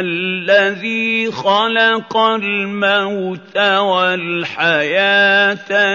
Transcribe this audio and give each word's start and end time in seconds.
الذي 0.00 1.30
خلق 1.32 2.16
الموت 2.16 3.56
والحياة 3.58 5.16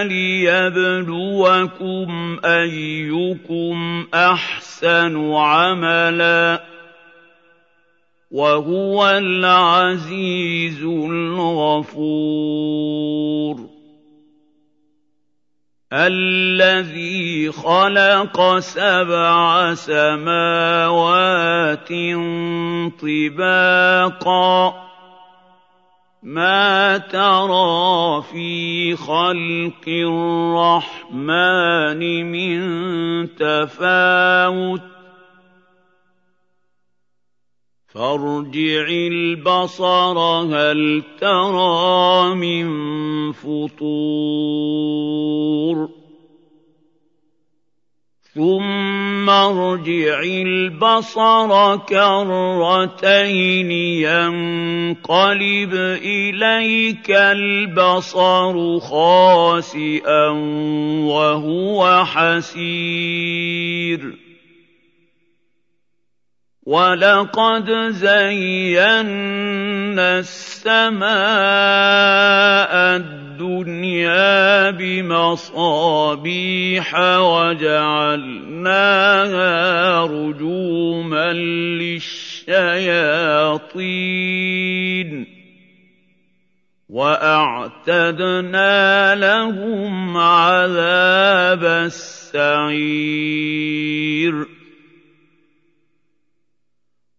ليبلوكم 0.02 1.60
أيكم 2.44 4.06
أحسن 4.14 5.32
عملا 5.32 6.62
وهو 8.30 9.08
العزيز 9.08 10.82
الغفور. 10.84 12.16
الذي 15.96 17.52
خلق 17.52 18.58
سبع 18.58 19.74
سماوات 19.74 21.88
طباقا. 23.00 24.86
ما 26.22 26.98
ترى 26.98 28.22
في 28.32 28.96
خلق 28.96 29.88
الرحمن 29.88 32.00
من 32.32 32.60
تفاوت؟ 33.36 34.95
فارجع 37.96 38.86
البصر 38.88 40.18
هل 40.52 41.02
ترى 41.20 42.34
من 42.34 42.66
فطور 43.32 44.76
ثم 48.34 49.30
ارجع 49.30 50.22
البصر 50.22 51.76
كرتين 51.76 53.70
ينقلب 54.04 55.74
إليك 56.04 57.10
البصر 57.10 58.80
خاسئا 58.80 60.28
وهو 61.00 62.04
حسير 62.04 63.46
وَلَقَدْ 66.66 67.70
زَيَّنَّا 67.94 69.38
السَّمَاءَ 70.18 71.06
الدُّنْيَا 72.96 74.70
بِمَصَابِيحَ 74.70 76.08
وَجَعَلْنَاهَا 77.22 78.50
رُجُومًا 80.02 81.32
لِّلشَّيَاطِينِ 81.78 82.56
وَأَعْتَدْنَا 86.88 88.74
لَهُمْ 89.14 90.16
عَذَابَ 90.16 91.64
السَّعِيرِ 91.64 92.66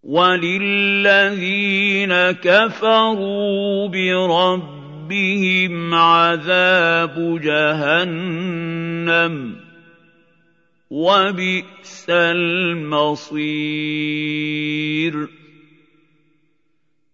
وَلِلَّذِينَ 0.08 2.14
كَفَرُوا 2.40 3.88
بِرَبِّهِمْ 3.88 5.94
عَذَابُ 5.94 7.40
جَهَنَّمَ 7.44 9.56
ۖ 9.56 9.58
وَبِئْسَ 10.90 12.06
الْمَصِيرُ 12.10 13.38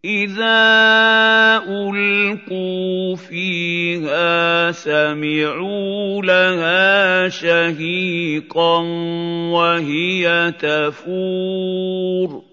إِذَا 0.06 0.62
أُلْقُوا 1.66 3.16
فِيهَا 3.16 4.72
سَمِعُوا 4.72 6.22
لَهَا 6.22 7.30
شَهِيقًا 7.30 8.78
وَهِيَ 9.50 10.52
تَفُورُ 10.62 12.53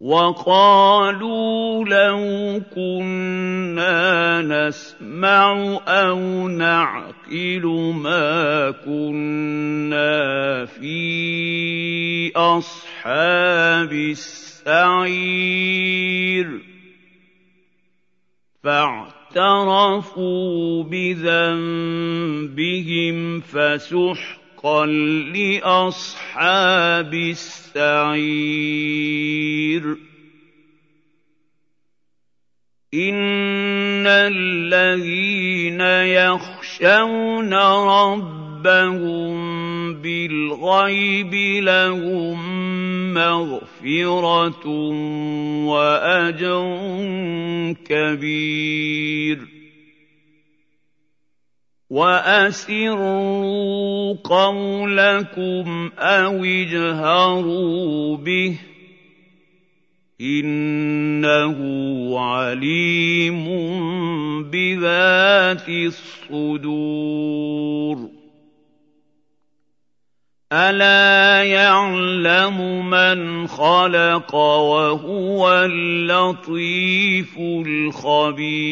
وَقَالُوا 0.00 1.84
لَوْ 1.84 2.60
كُنَّا 2.74 4.42
نَسْمَعُ 4.42 5.78
أَوْ 5.88 6.48
نَعْقِلُ 6.48 7.92
مَا 8.00 8.70
كُنَّا 8.70 10.64
فِي 10.64 12.32
أَصْحَابِ 12.32 13.92
السَّعِيرِ. 13.92 15.20
فَاعْتَرَفُوا 18.64 20.24
بِذَنبِهِمْ 20.84 22.00
فَسُحْقًا 23.40 24.39
حقا 24.60 24.86
لأصحاب 25.34 27.14
السعير. 27.14 28.20
إن 32.94 34.06
الذين 34.06 35.80
يخشون 35.80 37.54
ربهم 37.54 39.30
بالغيب 39.94 41.34
لهم 41.64 42.38
مغفرة 43.14 44.68
وأجر 45.66 46.78
كبير. 47.84 49.59
وَأَسِرُّوا 51.90 53.34
قَوْلَكُمْ 54.24 55.90
أَوِ 55.98 56.44
اجْهَرُوا 56.44 58.16
بِهِ 58.16 58.50
ۖ 58.54 58.56
إِنَّهُ 60.20 61.58
عَلِيمٌ 62.20 63.44
بِذَاتِ 64.50 65.68
الصُّدُورِ 65.68 67.00
أَلَا 70.52 71.42
يَعْلَمُ 71.44 72.90
مَنْ 72.90 73.46
خَلَقَ 73.46 74.34
وَهُوَ 74.34 75.52
اللَّطِيفُ 75.64 77.38
الْخَبِيرُ 77.66 78.70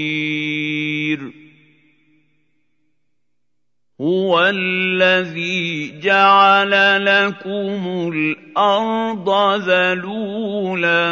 هُوَ 4.01 4.39
الَّذِي 4.55 5.99
جَعَلَ 6.01 6.71
لَكُمُ 7.05 8.11
الْأَرْضَ 8.15 9.29
ذَلُولًا 9.71 11.07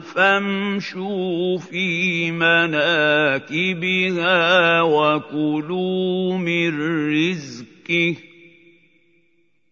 فَامْشُوا 0.00 1.58
فِي 1.58 2.30
مَنَاكِبِهَا 2.30 3.60
وَكُلُوا 4.82 6.38
مِن 6.38 6.70
رِّزْقِهِ 7.10 8.14
ۖ 8.14 8.18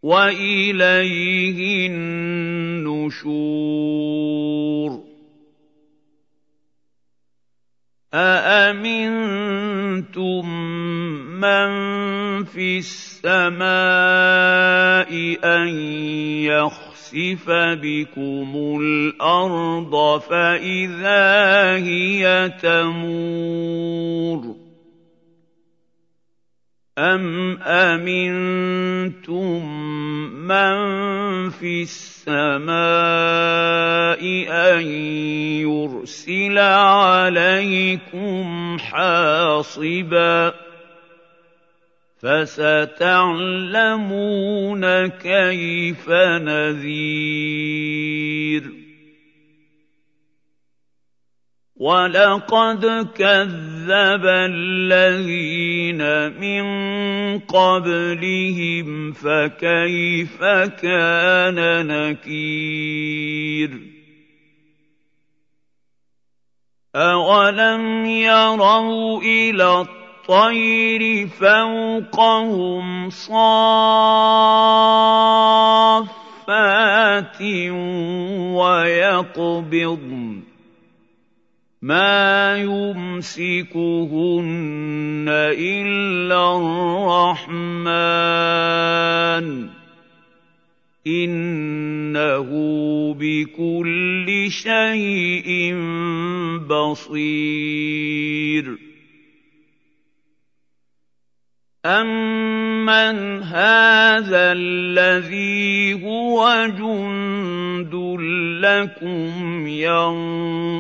وَإِلَيْهِ 0.03 1.87
النُّشُورُ 1.87 3.31
أَأَمِنتُم 8.15 9.61
مَّن 11.41 12.45
فِي 12.45 12.79
السَّمَاءِ 12.79 13.61
أَن 15.45 15.69
يَخْسِفَ 16.45 17.51
بِكُمُ 17.81 18.51
الْأَرْضَ 18.81 20.21
فَإِذَا 20.21 21.77
هِيَ 21.77 22.49
تَمُورُ 22.63 24.57
أَمْ 26.99 27.57
أَمِنتُم 27.63 29.59
مَّن 30.45 30.77
فِي 31.51 31.83
السَّمَاءِ 31.83 32.81
أَن 34.49 34.83
يُرْسِلَ 35.65 36.59
عَلَيْكُمْ 36.59 38.47
حَاصِبًا 38.79 40.51
ۖ 40.51 40.70
فَسَتَعْلَمُونَ 42.23 45.07
كَيْفَ 45.07 46.11
نَذِيرِ. 46.43 48.63
وَلَقَدْ 51.77 53.09
كَذَّبَ 53.17 54.27
الَّذِينَ 54.27 56.03
مِن 56.41 56.65
قَبْلِهِمْ 57.39 59.13
فَكَيْفَ 59.13 60.41
كَانَ 60.83 61.87
نَكِيرِ. 61.87 63.81
أَوَلَمْ 66.97 68.07
يَرَوْا 68.07 69.23
إِلَى 69.23 70.00
الطَّيْرِ 70.31 71.27
فَوْقَهُمْ 71.27 73.11
صَافَّاتٍ 73.11 73.43
وَيَقْبِضْنَ 78.55 80.43
مَا 81.83 82.57
يُمْسِكُهُنَّ 82.57 83.27
إِلَّا 85.59 86.57
الرَّحْمَٰنُ 86.57 87.89
ۚ. 89.69 89.71
إِنَّهُ 91.07 92.49
بِكُلِّ 93.19 94.47
شَيْءٍ 94.51 95.75
بَصِيرٌ. 96.69 98.80
أَمَّنْ 101.87 103.43
هَٰذَا 103.43 104.53
الَّذِي 104.53 105.95
هُوَ 106.05 106.45
جُندٌ 106.77 107.95
لَّكُمْ 108.61 109.67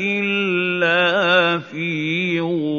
إِلَّا 0.01 1.59
فِي 1.59 2.41
غُرُورٍ 2.41 2.74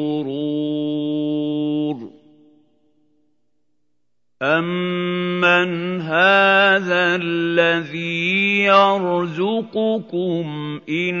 الَّذِي 7.22 8.64
يَرْزُقُكُمْ 8.64 10.46
إِنْ 10.88 11.16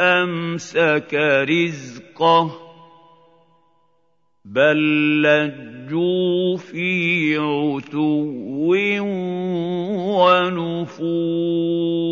أَمْسَكَ 0.00 1.14
رِزْقَهُ 1.48 2.48
ۚ 2.48 2.52
بَل 4.44 4.78
لَّجُّوا 5.22 6.56
فِي 6.56 7.36
عُتُوٍّ 7.36 8.70
وَنُفُورٍ 11.00 12.10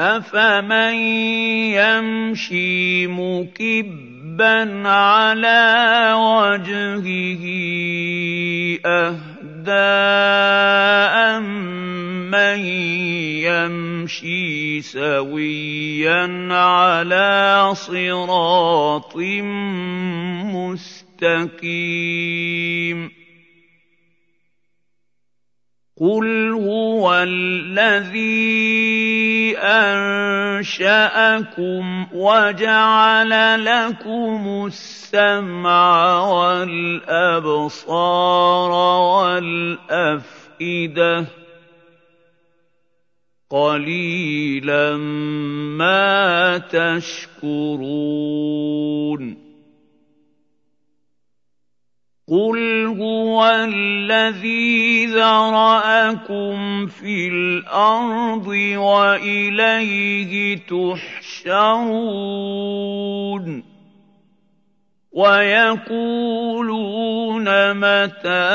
أَفَمَن 0.00 0.94
يَمْشِي 1.78 3.06
مُكِبًّا 3.06 4.88
عَلَىٰ 4.88 6.12
وَجْهِهِ 6.16 7.44
أَهْدَىٰ 8.86 9.33
أَمَّن 11.38 12.58
يَمْشِي 13.44 14.80
سَوِيًّا 14.80 16.54
عَلَىٰ 16.54 17.70
صِرَاطٍ 17.74 19.16
مُّسْتَقِيمٍ. 20.54 23.23
قُلْ 26.00 26.50
هُوَ 26.52 27.14
الَّذِي 27.22 28.34
أَنشَأَكُمْ 29.58 31.06
وَجَعَلَ 32.12 33.64
لَكُمُ 33.64 34.66
السَّمْعَ 34.66 36.20
وَالْأَبْصَارَ 36.26 37.50
وَالْأَفْئِدَةَ 39.22 40.40
ۚ 41.22 41.26
قَلِيلًا 43.50 44.96
مَّا 45.78 46.58
تَشْكُرُونَ 46.58 47.84
قُلْ 52.28 52.86
هُوَ 52.86 53.44
الَّذِي 53.44 55.06
ذَرَأَكُمْ 55.06 56.86
فِي 56.86 57.28
الْأَرْضِ 57.28 58.46
وَإِلَيْهِ 58.80 60.56
تُحْشَرُونَ 60.64 61.44
وَيَقُولُونَ 65.12 66.56
مَتَىٰ 67.76 68.48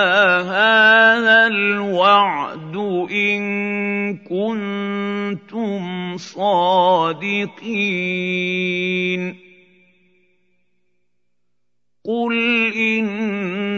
هَٰذَا 0.49 1.47
الْوَعْدُ 1.47 2.75
إِن 3.11 3.41
كُنتُمْ 4.17 6.17
صَادِقِينَ 6.17 7.59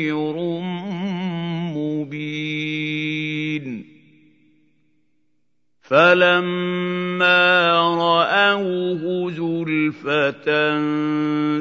فَلَمَّا 5.88 7.48
رَأَوْهُ 7.96 9.32
زُلْفَةً 9.32 10.48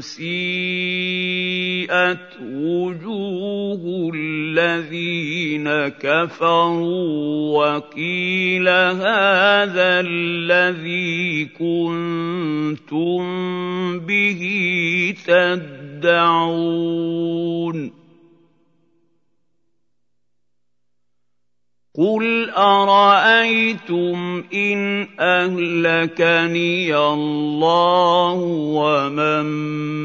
سِيئَتْ 0.00 1.38
وُجُوهُ 2.42 4.11
الَّذِينَ 4.14 5.68
كَفَرُوا 6.02 7.59
وَقِيلَ 7.59 8.68
هَٰذَا 8.68 10.00
الَّذِي 10.00 11.45
كُنتُم 11.54 13.23
بِهِ 13.99 14.42
تَدَّعُونَ 15.26 16.47
قُلْ 21.96 22.50
أَرَأَيْتُمْ 22.50 24.44
إِنْ 24.54 25.08
أَهْلَكَنِيَ 25.20 26.96
اللَّهُ 26.96 28.34
وَمَن 28.76 29.44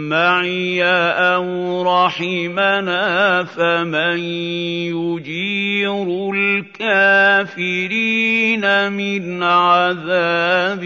مَّعِيَ 0.10 0.84
أَوْ 1.36 1.84
رَحِمَنَا 1.84 3.44
فَمَن 3.44 4.20
يُجِيرُ 4.96 6.32
الْكَافِرِينَ 6.80 7.84
مِنْ 8.92 9.44
عَذَابٍ 9.44 10.84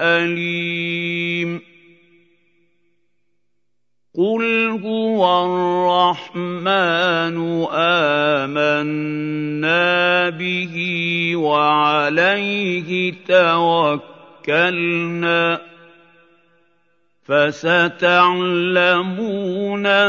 أَلِيمٍ 0.00 1.71
قُلْ 4.16 4.68
هُوَ 4.84 5.24
الرَّحْمَٰنُ 6.04 7.36
آمَنَّا 8.44 9.80
بِهِ 10.36 10.74
وَعَلَيْهِ 11.36 13.14
تَوَكَّلْنَا 13.28 14.76
ۖ 15.56 15.60
فَسَتَعْلَمُونَ 17.24 18.16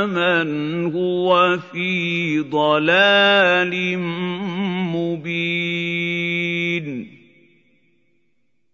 مَنْ 0.09 0.49
هُوَ 0.95 1.57
فِي 1.71 2.39
ضَلَالٍ 2.39 3.97
مُّبِينٍ 4.91 6.43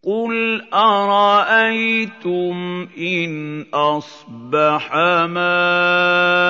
قُلْ 0.10 0.66
أَرَأَيْتُمْ 0.74 2.58
إِنْ 2.98 3.66
أَصْبَحَ 3.74 4.96
مَاؤُكُمْ 5.26 6.49